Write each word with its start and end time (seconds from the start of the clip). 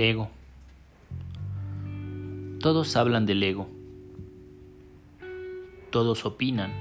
Ego. 0.00 0.30
Todos 2.60 2.96
hablan 2.96 3.26
del 3.26 3.42
ego. 3.42 3.68
Todos 5.90 6.24
opinan 6.24 6.72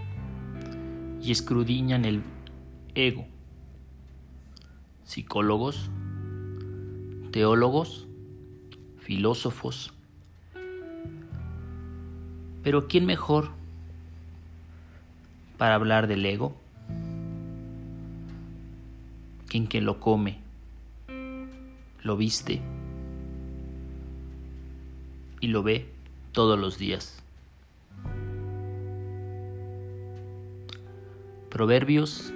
y 1.21 1.31
escrudiñan 1.31 2.05
el 2.05 2.23
ego. 2.95 3.25
Psicólogos, 5.03 5.89
teólogos, 7.31 8.07
filósofos. 8.99 9.93
Pero 12.63 12.87
¿quién 12.87 13.05
mejor 13.05 13.51
para 15.57 15.75
hablar 15.75 16.07
del 16.07 16.25
ego? 16.25 16.55
¿Quién 19.47 19.67
que 19.67 19.79
lo 19.79 19.99
come, 19.99 20.39
lo 22.03 22.17
viste 22.17 22.61
y 25.39 25.47
lo 25.47 25.63
ve 25.63 25.85
todos 26.31 26.59
los 26.59 26.77
días. 26.77 27.21
Proverbios 31.49 32.31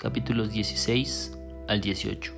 capítulos 0.00 0.52
16 0.52 1.36
al 1.66 1.80
18. 1.80 2.32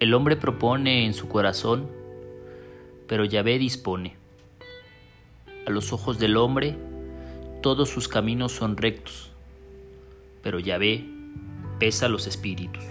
El 0.00 0.14
hombre 0.14 0.36
propone 0.36 1.06
en 1.06 1.14
su 1.14 1.28
corazón, 1.28 1.88
pero 3.06 3.24
Yahvé 3.24 3.58
dispone. 3.58 4.16
A 5.64 5.70
los 5.70 5.92
ojos 5.92 6.18
del 6.18 6.36
hombre, 6.36 6.76
todos 7.62 7.88
sus 7.88 8.08
caminos 8.08 8.50
son 8.50 8.76
rectos, 8.76 9.30
pero 10.42 10.58
Yahvé 10.58 11.04
pesa 11.78 12.08
los 12.08 12.26
espíritus. 12.26 12.82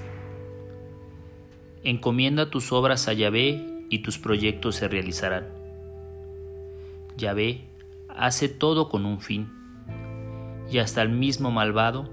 Encomienda 1.84 2.52
tus 2.52 2.72
obras 2.72 3.08
a 3.08 3.14
Yahvé 3.14 3.86
y 3.90 4.00
tus 4.00 4.20
proyectos 4.20 4.76
se 4.76 4.88
realizarán. 4.88 5.48
Yahvé 7.18 7.66
hace 8.08 8.50
todo 8.50 8.88
con 8.88 9.04
un 9.04 9.20
fin, 9.20 9.50
y 10.70 10.78
hasta 10.78 11.02
el 11.02 11.10
mismo 11.10 11.50
malvado 11.50 12.08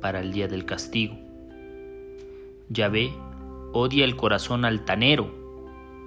para 0.00 0.18
el 0.18 0.32
día 0.32 0.48
del 0.48 0.64
castigo. 0.64 1.16
Yahvé 2.68 3.12
odia 3.72 4.04
el 4.04 4.16
corazón 4.16 4.64
altanero, 4.64 5.32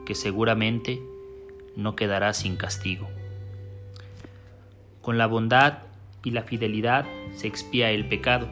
que 0.05 0.13
seguramente 0.13 1.01
no 1.77 1.95
quedará 1.95 2.33
sin 2.33 2.57
castigo. 2.57 3.07
Con 5.01 5.17
la 5.17 5.27
bondad 5.27 5.83
y 6.21 6.31
la 6.31 6.43
fidelidad 6.43 7.05
se 7.33 7.47
expía 7.47 7.91
el 7.91 8.09
pecado, 8.09 8.49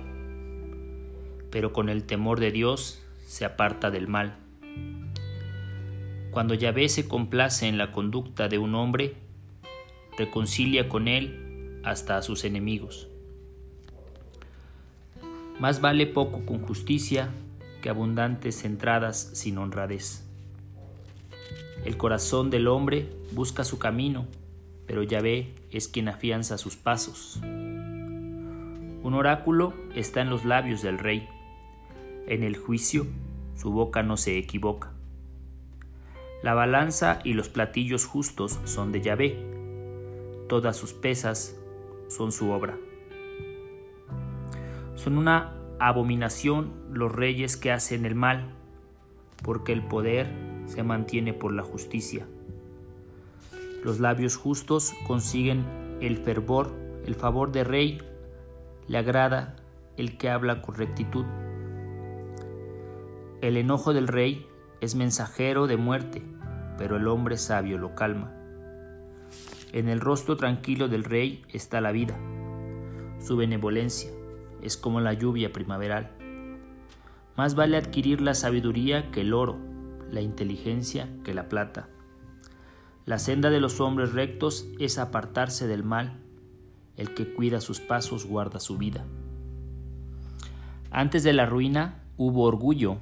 pero 1.52 1.74
con 1.74 1.90
el 1.90 2.06
temor 2.06 2.40
de 2.40 2.52
Dios 2.52 3.04
se 3.28 3.44
aparta 3.44 3.92
del 3.92 4.08
mal. 4.08 4.38
Cuando 6.32 6.56
Yahvé 6.56 6.90
se 6.90 7.08
complace 7.08 7.68
en 7.68 7.78
la 7.78 7.92
conducta 7.92 8.48
de 8.48 8.58
un 8.58 8.74
hombre, 8.74 9.14
reconcilia 10.18 10.90
con 10.90 11.08
él 11.08 11.80
hasta 11.84 12.18
a 12.18 12.22
sus 12.22 12.44
enemigos. 12.44 13.08
Más 15.60 15.82
vale 15.82 16.08
poco 16.08 16.46
con 16.46 16.60
justicia 16.62 17.30
que 17.82 17.90
abundantes 17.90 18.66
entradas 18.66 19.30
sin 19.34 19.58
honradez. 19.58 20.26
El 21.86 21.98
corazón 21.98 22.50
del 22.50 22.68
hombre 22.68 23.10
busca 23.34 23.64
su 23.64 23.78
camino, 23.78 24.26
pero 24.88 25.04
Yahvé 25.04 25.54
es 25.70 25.88
quien 25.88 26.08
afianza 26.08 26.58
sus 26.58 26.76
pasos. 26.78 27.40
Un 27.44 29.14
oráculo 29.14 29.74
está 29.94 30.22
en 30.22 30.30
los 30.30 30.46
labios 30.46 30.82
del 30.82 30.98
rey. 30.98 31.28
En 32.26 32.42
el 32.42 32.56
juicio 32.56 33.06
su 33.56 33.72
boca 33.72 34.04
no 34.04 34.18
se 34.18 34.38
equivoca. 34.38 34.92
La 36.44 36.54
balanza 36.54 37.20
y 37.24 37.34
los 37.34 37.48
platillos 37.48 38.06
justos 38.06 38.60
son 38.66 38.92
de 38.92 39.02
Yahvé. 39.02 39.38
Todas 40.50 40.76
sus 40.76 40.94
pesas 40.94 41.58
son 42.10 42.32
su 42.32 42.52
obra. 42.52 42.78
Son 44.96 45.18
una 45.18 45.54
abominación 45.80 46.74
los 46.92 47.12
reyes 47.12 47.58
que 47.58 47.72
hacen 47.72 48.06
el 48.06 48.16
mal, 48.16 48.54
porque 49.42 49.74
el 49.74 49.84
poder 49.84 50.28
se 50.66 50.84
mantiene 50.84 51.34
por 51.34 51.54
la 51.54 51.64
justicia. 51.64 52.28
Los 53.84 54.00
labios 54.00 54.38
justos 54.38 54.94
consiguen 55.08 55.66
el 56.02 56.18
fervor, 56.18 56.74
el 57.06 57.16
favor 57.16 57.52
de 57.52 57.64
rey, 57.64 58.02
le 58.88 58.98
agrada 58.98 59.56
el 59.98 60.18
que 60.18 60.30
habla 60.30 60.62
con 60.62 60.76
rectitud. 60.76 61.26
El 63.44 63.58
enojo 63.58 63.94
del 63.94 64.08
rey 64.08 64.48
es 64.80 64.96
mensajero 64.96 65.68
de 65.68 65.76
muerte, 65.76 66.24
pero 66.78 66.96
el 66.96 67.10
hombre 67.10 67.38
sabio 67.38 67.78
lo 67.78 67.94
calma. 67.94 68.32
En 69.74 69.90
el 69.90 70.00
rostro 70.00 70.38
tranquilo 70.38 70.88
del 70.88 71.04
rey 71.04 71.44
está 71.50 71.82
la 71.82 71.92
vida, 71.92 72.18
su 73.20 73.36
benevolencia 73.36 74.12
es 74.62 74.78
como 74.78 75.02
la 75.02 75.12
lluvia 75.12 75.52
primaveral. 75.52 76.12
Más 77.36 77.54
vale 77.54 77.76
adquirir 77.76 78.22
la 78.22 78.34
sabiduría 78.34 79.12
que 79.12 79.20
el 79.20 79.34
oro, 79.34 79.60
la 80.10 80.22
inteligencia 80.22 81.10
que 81.26 81.34
la 81.34 81.50
plata. 81.50 81.90
La 83.06 83.20
senda 83.20 83.50
de 83.50 83.60
los 83.60 83.82
hombres 83.82 84.14
rectos 84.14 84.70
es 84.80 84.98
apartarse 84.98 85.68
del 85.68 85.84
mal. 85.84 86.22
El 86.96 87.14
que 87.14 87.34
cuida 87.34 87.60
sus 87.60 87.82
pasos 87.82 88.26
guarda 88.26 88.62
su 88.62 88.78
vida. 88.78 89.06
Antes 90.92 91.24
de 91.24 91.34
la 91.34 91.46
ruina 91.46 92.06
hubo 92.16 92.44
orgullo, 92.44 93.00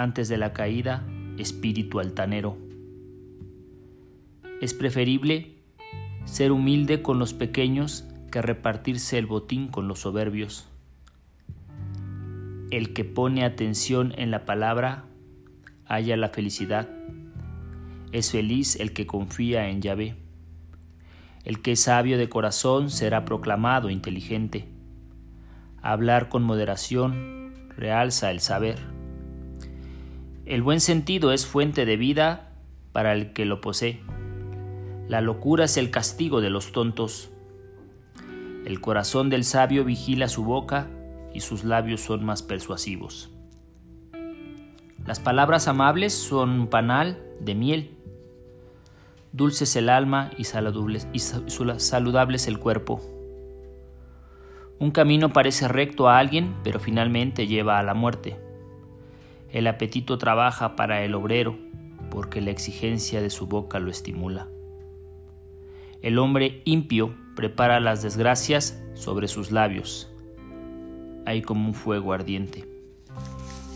antes 0.00 0.28
de 0.28 0.38
la 0.38 0.52
caída 0.52 1.06
espíritu 1.36 2.00
altanero. 2.00 2.56
Es 4.60 4.72
preferible 4.74 5.56
ser 6.24 6.52
humilde 6.52 7.02
con 7.02 7.18
los 7.18 7.34
pequeños 7.34 8.06
que 8.30 8.40
repartirse 8.40 9.18
el 9.18 9.26
botín 9.26 9.68
con 9.68 9.88
los 9.88 10.00
soberbios. 10.00 10.68
El 12.70 12.92
que 12.92 13.04
pone 13.04 13.44
atención 13.44 14.14
en 14.16 14.30
la 14.30 14.44
palabra 14.44 15.04
halla 15.86 16.16
la 16.16 16.28
felicidad. 16.28 16.88
Es 18.12 18.30
feliz 18.30 18.76
el 18.76 18.92
que 18.92 19.06
confía 19.06 19.68
en 19.68 19.82
Yahvé. 19.82 20.14
El 21.44 21.60
que 21.62 21.72
es 21.72 21.80
sabio 21.80 22.16
de 22.16 22.28
corazón 22.28 22.90
será 22.90 23.24
proclamado 23.24 23.90
inteligente. 23.90 24.68
Hablar 25.82 26.28
con 26.28 26.42
moderación 26.42 27.70
realza 27.76 28.30
el 28.30 28.40
saber. 28.40 28.99
El 30.50 30.62
buen 30.64 30.80
sentido 30.80 31.30
es 31.30 31.46
fuente 31.46 31.86
de 31.86 31.96
vida 31.96 32.50
para 32.90 33.12
el 33.12 33.32
que 33.32 33.44
lo 33.44 33.60
posee. 33.60 34.00
La 35.06 35.20
locura 35.20 35.66
es 35.66 35.76
el 35.76 35.92
castigo 35.92 36.40
de 36.40 36.50
los 36.50 36.72
tontos. 36.72 37.30
El 38.64 38.80
corazón 38.80 39.30
del 39.30 39.44
sabio 39.44 39.84
vigila 39.84 40.26
su 40.26 40.42
boca 40.42 40.88
y 41.32 41.38
sus 41.38 41.62
labios 41.62 42.00
son 42.00 42.24
más 42.24 42.42
persuasivos. 42.42 43.30
Las 45.06 45.20
palabras 45.20 45.68
amables 45.68 46.14
son 46.14 46.50
un 46.50 46.66
panal 46.66 47.22
de 47.38 47.54
miel. 47.54 47.96
Dulce 49.30 49.62
es 49.62 49.76
el 49.76 49.88
alma 49.88 50.32
y 50.36 50.42
saludable 50.42 50.98
es 52.34 52.48
el 52.48 52.58
cuerpo. 52.58 53.00
Un 54.80 54.90
camino 54.90 55.32
parece 55.32 55.68
recto 55.68 56.08
a 56.08 56.18
alguien, 56.18 56.56
pero 56.64 56.80
finalmente 56.80 57.46
lleva 57.46 57.78
a 57.78 57.84
la 57.84 57.94
muerte. 57.94 58.49
El 59.52 59.66
apetito 59.66 60.18
trabaja 60.18 60.76
para 60.76 61.02
el 61.04 61.14
obrero, 61.14 61.58
porque 62.10 62.40
la 62.40 62.50
exigencia 62.50 63.20
de 63.20 63.30
su 63.30 63.46
boca 63.46 63.78
lo 63.78 63.90
estimula. 63.90 64.48
El 66.02 66.18
hombre 66.18 66.62
impío 66.64 67.14
prepara 67.36 67.80
las 67.80 68.02
desgracias 68.02 68.82
sobre 68.94 69.28
sus 69.28 69.50
labios, 69.50 70.10
hay 71.26 71.42
como 71.42 71.68
un 71.68 71.74
fuego 71.74 72.12
ardiente. 72.12 72.66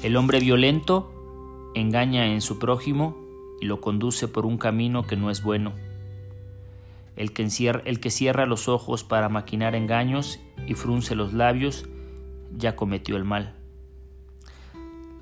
El 0.02 0.16
hombre 0.16 0.40
violento 0.40 1.10
engaña 1.74 2.26
en 2.26 2.40
su 2.40 2.58
prójimo 2.58 3.16
y 3.60 3.66
lo 3.66 3.80
conduce 3.80 4.28
por 4.28 4.46
un 4.46 4.58
camino 4.58 5.06
que 5.06 5.16
no 5.16 5.30
es 5.30 5.42
bueno. 5.42 5.72
El 7.16 7.32
que, 7.32 7.42
encierra, 7.42 7.82
el 7.84 8.00
que 8.00 8.10
cierra 8.10 8.46
los 8.46 8.68
ojos 8.68 9.04
para 9.04 9.28
maquinar 9.28 9.74
engaños 9.74 10.40
y 10.66 10.74
frunce 10.74 11.14
los 11.14 11.32
labios 11.32 11.86
ya 12.56 12.76
cometió 12.76 13.16
el 13.16 13.24
mal. 13.24 13.54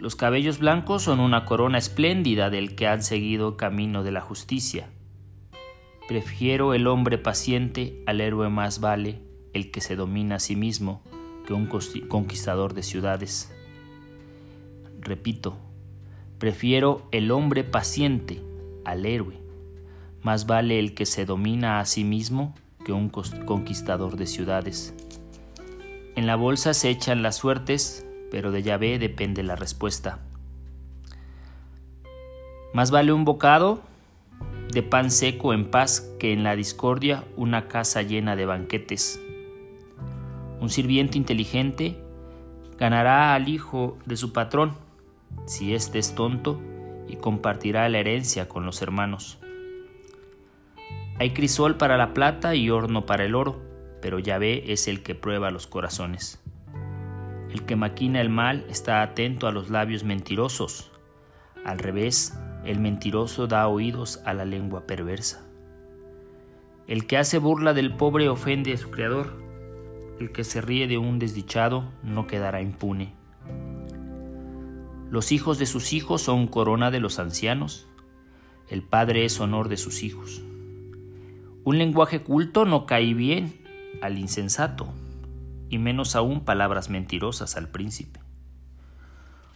Los 0.03 0.17
cabellos 0.17 0.59
blancos 0.59 1.05
son 1.05 1.21
una 1.21 1.45
corona 1.45 1.79
espléndida 1.79 2.51
del 2.51 2.75
que 2.75 2.89
han 2.89 3.05
seguido 3.05 3.57
camino 3.57 4.03
de 4.03 4.11
la 4.11 4.21
justicia. 4.21 4.91
Prefiero 6.09 6.75
el 6.75 6.89
hombre 6.89 7.19
paciente 7.19 8.03
al 8.05 8.21
héroe 8.21 8.49
más 8.49 8.81
vale 8.81 9.21
el 9.53 9.71
que 9.71 9.81
se 9.81 9.95
domina 9.95 10.35
a 10.35 10.41
sí 10.41 10.57
mismo 10.57 11.05
que 11.47 11.55
un 11.55 11.69
conquistador 12.09 12.75
de 12.75 12.83
ciudades. 12.83 13.55
Repito, 14.99 15.57
prefiero 16.39 17.07
el 17.13 17.31
hombre 17.31 17.63
paciente 17.63 18.43
al 18.85 19.07
héroe. 19.07 19.39
Más 20.21 20.47
vale 20.47 20.81
el 20.81 20.95
que 20.95 21.07
se 21.07 21.27
domina 21.27 21.79
a 21.79 21.85
sí 21.85 22.03
mismo 22.03 22.57
que 22.85 22.91
un 22.91 23.09
conquistador 23.09 24.17
de 24.17 24.27
ciudades. 24.27 24.97
En 26.17 26.27
la 26.27 26.35
bolsa 26.35 26.75
se 26.75 26.91
echan 26.91 27.23
las 27.23 27.37
suertes, 27.37 28.05
pero 28.33 28.51
de 28.51 28.63
Yahvé 28.63 28.99
depende 28.99 29.43
la 29.43 29.57
respuesta. 29.57 30.19
Más 32.73 32.91
vale 32.91 33.13
un 33.13 33.27
bocado 33.27 33.83
de 34.71 34.83
pan 34.83 35.11
seco 35.11 35.53
en 35.53 35.71
paz 35.71 36.01
que 36.19 36.33
en 36.33 36.43
la 36.43 36.57
discordia 36.57 37.25
una 37.37 37.69
casa 37.69 38.01
llena 38.01 38.35
de 38.35 38.47
banquetes. 38.47 39.21
Un 40.61 40.71
sirviente 40.71 41.19
inteligente 41.19 41.99
ganará 42.79 43.35
al 43.35 43.51
hijo 43.51 43.99
de 44.07 44.17
su 44.17 44.33
patrón, 44.33 44.79
si 45.45 45.75
éste 45.75 45.99
es 45.99 46.15
tonto, 46.15 46.59
y 47.07 47.17
compartirá 47.17 47.87
la 47.91 47.99
herencia 47.99 48.49
con 48.49 48.65
los 48.65 48.81
hermanos. 48.81 49.39
Hay 51.19 51.35
crisol 51.35 51.77
para 51.77 51.99
la 51.99 52.15
plata 52.15 52.55
y 52.55 52.71
horno 52.71 53.05
para 53.05 53.27
el 53.27 53.35
oro, 53.35 53.61
pero 54.01 54.19
Yahvé 54.19 54.73
es 54.73 54.89
el 54.89 55.03
que 55.03 55.15
prueba 55.15 55.51
los 55.51 55.67
corazones. 55.67 56.42
El 57.53 57.67
que 57.67 57.77
maquina 57.77 58.23
el 58.23 58.31
mal 58.31 58.65
está 58.71 59.03
atento 59.03 59.47
a 59.47 59.53
los 59.53 59.69
labios 59.69 60.05
mentirosos. 60.05 60.91
Al 61.67 61.79
revés, 61.79 62.35
el 62.65 62.81
mentiroso 62.81 63.47
da 63.47 63.69
oídos 63.69 64.23
a 64.25 64.33
la 64.33 64.47
lengua 64.47 64.87
perversa. 64.87 65.47
El 66.87 67.07
que 67.07 67.19
hace 67.19 67.37
burla 67.37 67.75
del 67.75 67.95
pobre 67.95 68.31
ofende 68.31 68.73
a 68.73 68.79
su 68.79 68.91
Creador. 68.91 69.39
El 70.19 70.33
que 70.33 70.45
se 70.45 70.63
ríe 70.63 70.89
de 70.89 70.97
un 70.97 71.19
desdichado 71.19 71.93
no 72.03 72.27
quedará 72.27 72.63
impune. 72.63 73.13
Los 75.11 75.31
hijos 75.31 75.59
de 75.59 75.67
sus 75.67 75.93
hijos 75.93 76.23
son 76.23 76.47
corona 76.47 76.91
de 76.91 77.01
los 77.01 77.19
ancianos. 77.19 77.87
El 78.71 78.83
padre 78.83 79.27
es 79.27 79.39
honor 79.41 79.69
de 79.69 79.77
sus 79.77 80.03
hijos. 80.03 80.43
Un 81.65 81.77
lenguaje 81.77 82.23
culto 82.23 82.65
no 82.65 82.87
cae 82.87 83.13
bien 83.13 83.61
al 84.01 84.17
insensato, 84.17 84.95
y 85.73 85.79
menos 85.79 86.17
aún 86.17 86.45
palabras 86.45 86.91
mentirosas 86.91 87.57
al 87.57 87.67
príncipe. 87.67 88.21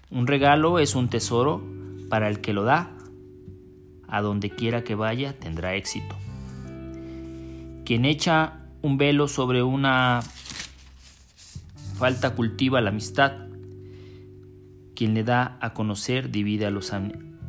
Un 0.09 0.27
regalo 0.27 0.79
es 0.79 0.95
un 0.95 1.11
tesoro 1.11 1.63
para 2.09 2.31
el 2.31 2.41
que 2.41 2.55
lo 2.55 2.65
da, 2.65 2.91
a 4.09 4.23
donde 4.23 4.49
quiera 4.49 4.83
que 4.83 4.95
vaya 4.95 5.39
tendrá 5.39 5.75
éxito. 5.75 6.17
Quien 7.85 8.07
echa 8.07 8.61
un 8.81 8.97
velo 8.97 9.29
sobre 9.29 9.63
una 9.63 10.23
falta 11.99 12.35
cultiva 12.35 12.81
la 12.81 12.89
amistad. 12.89 13.33
Quien 14.95 15.13
le 15.13 15.23
da 15.23 15.59
a 15.61 15.75
conocer 15.75 16.31
divide 16.31 16.65
a 16.65 16.71
los, 16.71 16.95
a 16.95 17.03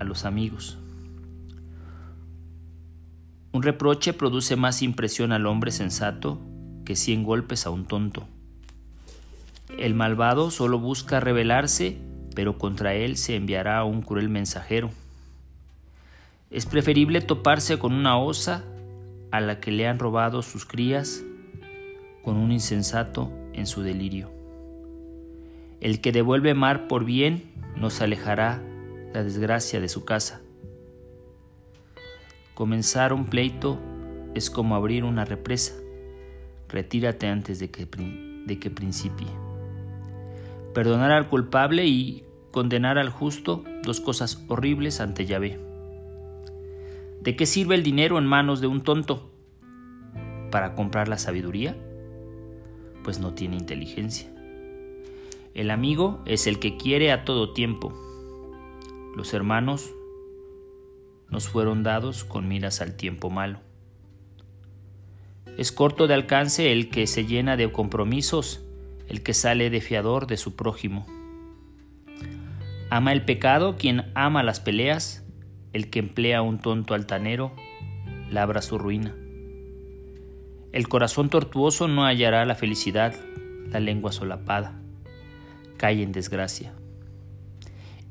los 0.04 0.26
amigos. 0.26 0.78
Un 3.54 3.64
reproche 3.64 4.12
produce 4.12 4.58
más 4.58 4.82
impresión 4.82 5.32
al 5.32 5.46
hombre 5.46 5.72
sensato 5.72 6.42
que 6.84 6.98
cien 6.98 7.24
golpes 7.24 7.66
a 7.66 7.70
un 7.70 7.86
tonto. 7.86 8.28
El 9.78 9.94
malvado 9.94 10.50
solo 10.50 10.80
busca 10.80 11.20
rebelarse, 11.20 11.98
pero 12.36 12.58
contra 12.58 12.96
él 12.96 13.16
se 13.16 13.36
enviará 13.36 13.84
un 13.84 14.02
cruel 14.02 14.28
mensajero. 14.28 14.90
Es 16.50 16.66
preferible 16.66 17.22
toparse 17.22 17.78
con 17.78 17.94
una 17.94 18.18
osa 18.18 18.64
a 19.32 19.40
la 19.40 19.60
que 19.60 19.72
le 19.72 19.88
han 19.88 20.00
robado 20.00 20.42
sus 20.42 20.66
crías 20.66 21.24
con 22.24 22.38
un 22.38 22.52
insensato 22.52 23.32
en 23.54 23.68
su 23.68 23.84
delirio. 23.84 24.32
El 25.80 26.02
que 26.02 26.12
devuelve 26.12 26.56
mar 26.56 26.88
por 26.88 27.06
bien 27.06 27.44
nos 27.76 28.02
alejará 28.02 28.64
la 29.14 29.24
desgracia 29.24 29.80
de 29.80 29.90
su 29.90 30.06
casa. 30.06 30.42
Comenzar 32.56 33.14
un 33.14 33.26
pleito 33.26 33.80
es 34.34 34.50
como 34.50 34.76
abrir 34.76 35.04
una 35.04 35.24
represa. 35.24 35.74
Retírate 36.68 37.28
antes 37.28 37.60
de 37.60 37.70
que, 37.70 37.86
de 37.86 38.60
que 38.60 38.72
principie. 38.72 39.47
Perdonar 40.78 41.10
al 41.12 41.28
culpable 41.28 41.88
y 41.88 42.24
condenar 42.52 43.00
al 43.00 43.10
justo, 43.10 43.64
dos 43.82 44.00
cosas 44.00 44.46
horribles 44.48 45.02
ante 45.02 45.26
Yahvé. 45.26 45.60
¿De 47.20 47.36
qué 47.36 47.48
sirve 47.48 47.74
el 47.74 47.82
dinero 47.82 48.20
en 48.20 48.28
manos 48.28 48.62
de 48.62 48.68
un 48.68 48.82
tonto? 48.82 49.32
¿Para 50.52 50.76
comprar 50.76 51.08
la 51.08 51.18
sabiduría? 51.18 51.76
Pues 53.04 53.20
no 53.20 53.34
tiene 53.34 53.56
inteligencia. 53.56 54.30
El 55.56 55.72
amigo 55.72 56.22
es 56.28 56.46
el 56.46 56.60
que 56.60 56.78
quiere 56.78 57.12
a 57.12 57.26
todo 57.26 57.54
tiempo. 57.54 57.92
Los 59.16 59.34
hermanos 59.34 59.92
nos 61.32 61.48
fueron 61.48 61.82
dados 61.82 62.24
con 62.24 62.48
miras 62.48 62.82
al 62.82 62.96
tiempo 62.96 63.32
malo. 63.32 63.62
Es 65.58 65.72
corto 65.72 66.06
de 66.06 66.14
alcance 66.14 66.72
el 66.72 66.92
que 66.92 67.08
se 67.08 67.26
llena 67.26 67.58
de 67.58 67.72
compromisos, 67.72 68.67
el 69.08 69.24
que 69.24 69.34
sale 69.34 69.70
de 69.70 69.82
fiador 69.82 70.28
de 70.28 70.38
su 70.38 70.56
prójimo. 70.56 71.06
Ama 72.90 73.12
el 73.12 73.24
pecado 73.24 73.76
quien 73.78 74.12
ama 74.16 74.44
las 74.44 74.60
peleas, 74.60 75.26
el 75.74 75.90
que 75.90 76.00
emplea 76.00 76.42
un 76.42 76.60
tonto 76.60 76.94
altanero, 76.94 77.54
labra 78.32 78.62
su 78.62 78.78
ruina. 78.78 79.16
El 80.72 80.88
corazón 80.88 81.30
tortuoso 81.30 81.88
no 81.88 82.06
hallará 82.06 82.46
la 82.46 82.56
felicidad, 82.56 83.16
la 83.70 83.80
lengua 83.80 84.12
solapada, 84.12 84.80
cae 85.78 86.02
en 86.04 86.12
desgracia. 86.12 86.74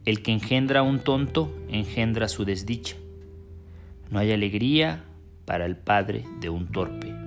El 0.04 0.22
que 0.22 0.32
engendra 0.32 0.82
un 0.82 1.00
tonto 1.00 1.52
engendra 1.68 2.28
su 2.28 2.44
desdicha. 2.44 2.96
No 4.10 4.20
hay 4.20 4.32
alegría 4.32 5.04
para 5.44 5.66
el 5.66 5.76
padre 5.76 6.24
de 6.40 6.48
un 6.48 6.68
torpe. 6.68 7.25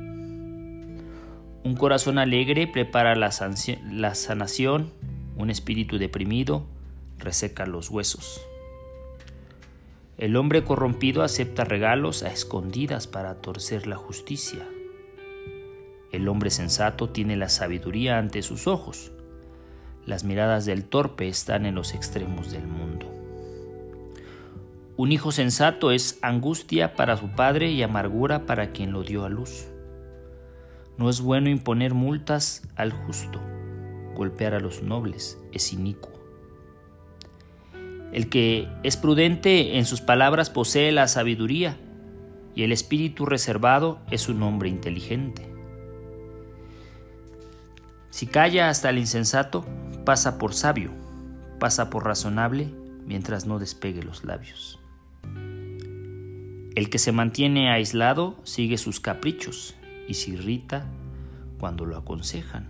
Un 1.64 1.76
corazón 1.76 2.18
alegre 2.18 2.68
prepara 2.68 3.16
la, 3.16 3.32
la 3.92 4.16
sanación, 4.16 4.92
un 5.38 5.50
espíritu 5.50 5.98
deprimido 5.98 6.66
reseca 7.18 7.66
los 7.66 7.90
huesos. 7.90 8.42
El 10.18 10.36
hombre 10.36 10.64
corrompido 10.64 11.22
acepta 11.24 11.66
regalos 11.66 12.24
a 12.24 12.32
escondidas 12.32 13.08
para 13.08 13.36
torcer 13.36 13.88
la 13.88 13.96
justicia. 13.96 14.66
El 16.12 16.28
hombre 16.28 16.50
sensato 16.50 17.10
tiene 17.10 17.36
la 17.38 17.50
sabiduría 17.50 18.18
ante 18.18 18.42
sus 18.42 18.68
ojos. 18.68 19.12
Las 20.06 20.24
miradas 20.24 20.66
del 20.66 20.86
torpe 20.86 21.28
están 21.28 21.66
en 21.66 21.76
los 21.76 21.94
extremos 21.94 22.52
del 22.52 22.68
mundo. 22.68 23.06
Un 24.98 25.12
hijo 25.12 25.32
sensato 25.32 25.92
es 25.92 26.20
angustia 26.22 26.96
para 26.96 27.16
su 27.16 27.30
padre 27.30 27.72
y 27.72 27.84
amargura 27.84 28.46
para 28.46 28.72
quien 28.72 28.92
lo 28.92 29.04
dio 29.04 29.24
a 29.24 29.30
luz. 29.30 29.68
No 31.00 31.10
es 31.10 31.22
bueno 31.22 31.50
imponer 31.50 31.94
multas 31.94 32.62
al 32.76 32.92
justo. 32.92 33.40
Golpear 34.16 34.54
a 34.54 34.60
los 34.60 34.84
nobles 34.84 35.40
es 35.54 35.72
inicuo. 35.72 36.12
El 38.12 38.28
que 38.28 38.68
es 38.84 38.98
prudente 38.98 39.78
en 39.78 39.86
sus 39.86 40.02
palabras 40.02 40.50
posee 40.50 40.92
la 40.92 41.08
sabiduría, 41.08 41.78
y 42.54 42.64
el 42.64 42.74
espíritu 42.74 43.26
reservado 43.26 44.00
es 44.12 44.28
un 44.28 44.44
hombre 44.44 44.68
inteligente. 44.68 45.50
Si 48.10 48.28
calla 48.28 48.68
hasta 48.68 48.90
el 48.90 48.98
insensato, 48.98 49.66
pasa 50.04 50.38
por 50.38 50.54
sabio, 50.54 50.92
pasa 51.62 51.90
por 51.90 52.04
razonable 52.04 52.74
mientras 53.06 53.46
no 53.46 53.58
despegue 53.58 54.04
los 54.04 54.26
labios. 54.26 54.82
El 56.76 56.90
que 56.90 57.00
se 57.00 57.14
mantiene 57.14 57.72
aislado 57.72 58.36
sigue 58.44 58.78
sus 58.78 59.00
caprichos 59.00 59.79
y 60.10 60.16
se 60.16 60.32
irrita 60.32 60.88
cuando 61.60 61.86
lo 61.86 61.96
aconsejan. 61.96 62.68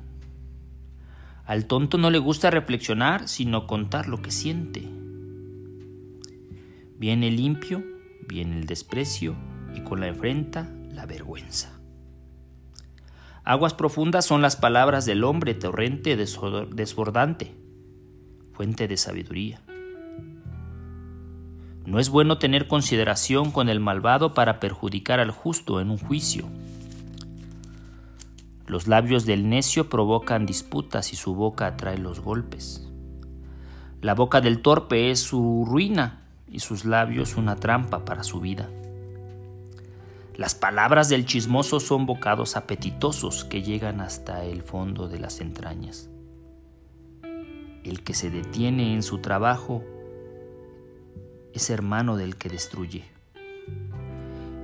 Al 1.46 1.66
tonto 1.66 1.98
no 1.98 2.12
le 2.12 2.20
gusta 2.20 2.52
reflexionar, 2.52 3.28
sino 3.28 3.66
contar 3.66 4.08
lo 4.08 4.22
que 4.22 4.30
siente. 4.30 4.88
Viene 6.98 7.32
limpio, 7.32 7.84
viene 8.28 8.60
el 8.60 8.68
desprecio 8.68 9.36
y 9.74 9.82
con 9.82 10.02
la 10.02 10.10
enfrenta 10.10 10.70
la 10.92 11.08
vergüenza. 11.08 11.80
Aguas 13.44 13.74
profundas 13.74 14.26
son 14.26 14.44
las 14.44 14.58
palabras 14.58 15.06
del 15.06 15.24
hombre 15.24 15.56
torrente 15.56 16.18
desbordante, 16.18 17.56
fuente 18.54 18.88
de 18.88 18.98
sabiduría. 18.98 19.62
No 21.86 21.98
es 22.00 22.10
bueno 22.10 22.38
tener 22.38 22.68
consideración 22.68 23.50
con 23.52 23.70
el 23.70 23.80
malvado 23.80 24.36
para 24.36 24.60
perjudicar 24.60 25.20
al 25.20 25.32
justo 25.32 25.82
en 25.82 25.90
un 25.90 25.98
juicio. 25.98 26.46
Los 28.70 28.88
labios 28.88 29.26
del 29.26 29.50
necio 29.50 29.90
provocan 29.90 30.46
disputas 30.46 31.12
y 31.12 31.16
su 31.16 31.34
boca 31.34 31.66
atrae 31.66 31.98
los 31.98 32.20
golpes. 32.20 32.88
La 34.00 34.14
boca 34.14 34.42
del 34.42 34.62
torpe 34.62 35.10
es 35.10 35.20
su 35.22 35.66
ruina 35.68 36.22
y 36.48 36.60
sus 36.60 36.86
labios 36.86 37.36
una 37.36 37.56
trampa 37.56 38.06
para 38.06 38.22
su 38.22 38.40
vida. 38.40 38.70
Las 40.36 40.54
palabras 40.54 41.10
del 41.10 41.26
chismoso 41.26 41.80
son 41.80 42.06
bocados 42.06 42.56
apetitosos 42.56 43.44
que 43.44 43.64
llegan 43.64 44.02
hasta 44.02 44.46
el 44.46 44.62
fondo 44.62 45.08
de 45.08 45.18
las 45.18 45.42
entrañas. 45.42 46.08
El 47.84 48.04
que 48.04 48.14
se 48.14 48.30
detiene 48.30 48.94
en 48.94 49.02
su 49.02 49.18
trabajo 49.18 49.84
es 51.56 51.72
hermano 51.72 52.18
del 52.18 52.36
que 52.36 52.50
destruye. 52.50 53.06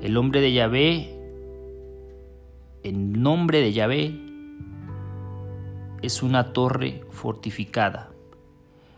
El 0.04 0.16
hombre 0.16 0.42
de 0.42 0.54
Yahvé, 0.54 1.15
en 2.86 3.24
nombre 3.24 3.62
de 3.62 3.74
Yahvé, 3.74 4.16
es 6.04 6.22
una 6.22 6.54
torre 6.54 7.04
fortificada. 7.10 8.12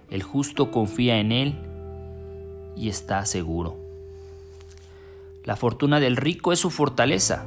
El 0.09 0.23
justo 0.23 0.71
confía 0.71 1.19
en 1.19 1.31
él 1.31 1.55
y 2.75 2.89
está 2.89 3.25
seguro. 3.25 3.77
La 5.45 5.55
fortuna 5.55 6.01
del 6.01 6.17
rico 6.17 6.51
es 6.51 6.59
su 6.59 6.69
fortaleza. 6.69 7.45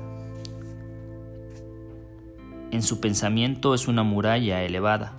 En 2.70 2.82
su 2.82 3.00
pensamiento 3.00 3.74
es 3.74 3.86
una 3.86 4.02
muralla 4.02 4.62
elevada. 4.62 5.14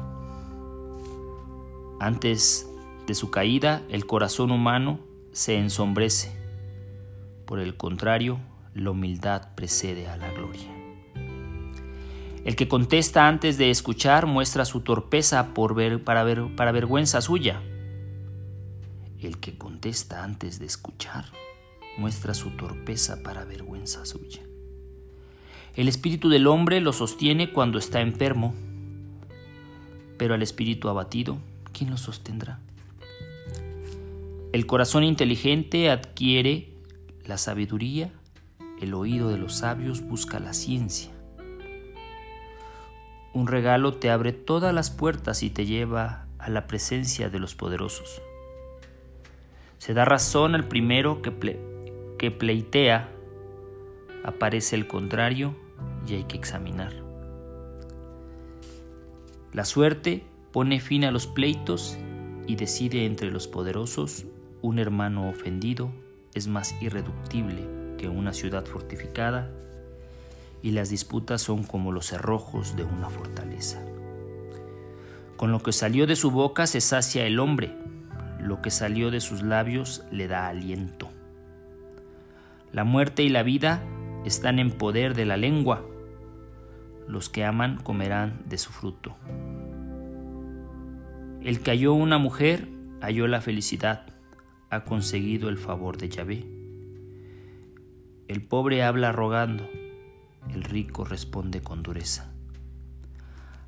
Antes 1.99 2.67
de 3.05 3.13
su 3.13 3.29
caída, 3.29 3.83
el 3.89 4.07
corazón 4.07 4.49
humano 4.49 4.99
se 5.33 5.59
ensombrece. 5.59 6.35
Por 7.45 7.59
el 7.59 7.77
contrario, 7.77 8.39
la 8.73 8.89
humildad 8.89 9.53
precede 9.53 10.07
a 10.07 10.17
la 10.17 10.31
gloria. 10.31 10.80
El 12.43 12.55
que 12.55 12.67
contesta 12.67 13.27
antes 13.27 13.59
de 13.59 13.69
escuchar 13.69 14.25
muestra 14.25 14.65
su 14.65 14.81
torpeza 14.81 15.53
por 15.53 15.75
ver, 15.75 16.03
para, 16.03 16.23
ver, 16.23 16.55
para 16.55 16.71
vergüenza 16.71 17.21
suya. 17.21 17.61
El 19.21 19.37
que 19.37 19.59
contesta 19.59 20.23
antes 20.23 20.57
de 20.57 20.65
escuchar 20.65 21.25
muestra 21.99 22.33
su 22.33 22.49
torpeza 22.51 23.21
para 23.21 23.45
vergüenza 23.45 24.05
suya. 24.07 24.41
El 25.75 25.87
espíritu 25.87 26.29
del 26.29 26.47
hombre 26.47 26.81
lo 26.81 26.93
sostiene 26.93 27.53
cuando 27.53 27.77
está 27.77 28.01
enfermo, 28.01 28.55
pero 30.17 30.33
al 30.33 30.41
espíritu 30.41 30.89
abatido, 30.89 31.37
¿quién 31.71 31.91
lo 31.91 31.97
sostendrá? 31.97 32.59
El 34.51 34.65
corazón 34.65 35.03
inteligente 35.03 35.91
adquiere 35.91 36.73
la 37.25 37.37
sabiduría, 37.37 38.11
el 38.81 38.95
oído 38.95 39.29
de 39.29 39.37
los 39.37 39.53
sabios 39.53 40.01
busca 40.01 40.39
la 40.39 40.53
ciencia. 40.53 41.11
Un 43.33 43.47
regalo 43.47 43.93
te 43.93 44.09
abre 44.09 44.33
todas 44.33 44.73
las 44.73 44.89
puertas 44.89 45.41
y 45.43 45.49
te 45.49 45.65
lleva 45.65 46.25
a 46.37 46.49
la 46.49 46.67
presencia 46.67 47.29
de 47.29 47.39
los 47.39 47.55
poderosos. 47.55 48.21
Se 49.77 49.93
da 49.93 50.05
razón 50.05 50.53
al 50.53 50.67
primero 50.67 51.21
que, 51.21 51.59
que 52.17 52.31
pleitea, 52.31 53.09
aparece 54.23 54.75
el 54.75 54.87
contrario 54.87 55.55
y 56.07 56.15
hay 56.15 56.23
que 56.25 56.37
examinar. 56.37 56.93
La 59.53 59.65
suerte 59.65 60.23
pone 60.51 60.79
fin 60.79 61.05
a 61.05 61.11
los 61.11 61.27
pleitos 61.27 61.97
y 62.47 62.55
decide 62.55 63.05
entre 63.05 63.31
los 63.31 63.47
poderosos 63.47 64.25
un 64.61 64.77
hermano 64.77 65.29
ofendido 65.29 65.91
es 66.33 66.47
más 66.47 66.75
irreductible 66.81 67.95
que 67.97 68.07
una 68.07 68.33
ciudad 68.33 68.65
fortificada 68.65 69.49
y 70.61 70.71
las 70.71 70.89
disputas 70.89 71.41
son 71.41 71.63
como 71.63 71.91
los 71.91 72.07
cerrojos 72.07 72.75
de 72.75 72.83
una 72.83 73.09
fortaleza. 73.09 73.81
Con 75.37 75.51
lo 75.51 75.63
que 75.63 75.71
salió 75.71 76.07
de 76.07 76.15
su 76.15 76.31
boca 76.31 76.67
se 76.67 76.81
sacia 76.81 77.25
el 77.25 77.39
hombre, 77.39 77.75
lo 78.39 78.61
que 78.61 78.71
salió 78.71 79.11
de 79.11 79.21
sus 79.21 79.41
labios 79.41 80.03
le 80.11 80.27
da 80.27 80.47
aliento. 80.47 81.09
La 82.71 82.83
muerte 82.83 83.23
y 83.23 83.29
la 83.29 83.43
vida 83.43 83.81
están 84.25 84.59
en 84.59 84.71
poder 84.71 85.15
de 85.15 85.25
la 85.25 85.37
lengua, 85.37 85.83
los 87.07 87.29
que 87.29 87.43
aman 87.43 87.77
comerán 87.77 88.41
de 88.45 88.57
su 88.57 88.71
fruto. 88.71 89.15
El 91.41 91.61
que 91.61 91.71
halló 91.71 91.93
una 91.93 92.19
mujer 92.19 92.67
halló 93.01 93.27
la 93.27 93.41
felicidad, 93.41 94.05
ha 94.69 94.83
conseguido 94.83 95.49
el 95.49 95.57
favor 95.57 95.97
de 95.97 96.09
Yahvé. 96.09 96.45
El 98.27 98.43
pobre 98.43 98.83
habla 98.83 99.11
rogando, 99.11 99.67
el 100.49 100.63
rico 100.63 101.05
responde 101.05 101.61
con 101.61 101.83
dureza. 101.83 102.31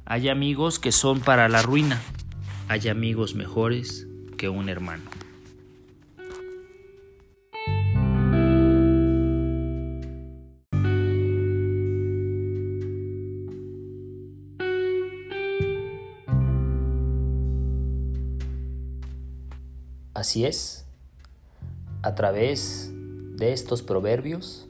Hay 0.06 0.30
amigos 0.30 0.80
que 0.80 0.92
son 0.92 1.22
para 1.22 1.48
la 1.50 1.62
ruina, 1.62 2.02
hay 2.68 2.90
amigos 2.90 3.36
mejores 3.36 4.08
que 4.38 4.50
un 4.50 4.70
hermano. 4.70 5.04
Así 20.14 20.46
es, 20.46 20.86
a 22.02 22.16
través 22.16 22.92
de 23.36 23.52
estos 23.52 23.82
proverbios 23.82 24.68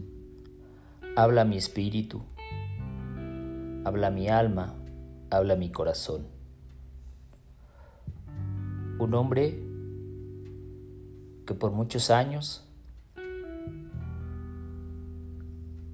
Habla 1.16 1.46
mi 1.46 1.58
espíritu, 1.58 2.24
habla 3.86 4.10
mi 4.10 4.30
alma, 4.30 4.74
habla 5.30 5.56
mi 5.56 5.72
corazón. 5.72 6.26
Un 8.98 9.14
hombre 9.14 9.64
que 11.46 11.54
por 11.54 11.72
muchos 11.72 12.10
años 12.10 12.68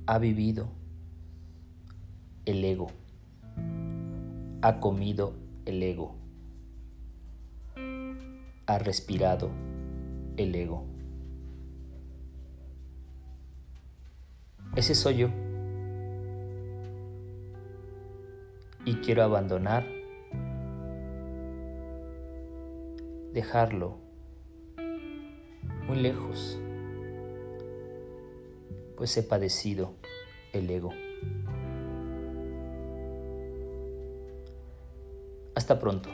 ha 0.06 0.18
vivido 0.20 0.70
el 2.46 2.64
ego, 2.64 2.88
ha 4.62 4.80
comido 4.80 5.34
el 5.66 5.84
ego, 5.84 6.16
ha 8.68 8.80
respirado 8.80 9.50
el 10.38 10.56
ego. 10.56 10.89
Ese 14.80 14.96
soy 14.96 15.18
yo. 15.18 15.28
Y 18.86 18.94
quiero 19.04 19.24
abandonar, 19.24 19.86
dejarlo 23.34 23.98
muy 25.86 25.98
lejos, 25.98 26.58
pues 28.96 29.18
he 29.18 29.24
padecido 29.24 29.96
el 30.54 30.70
ego. 30.70 30.94
Hasta 35.56 35.78
pronto. 35.78 36.10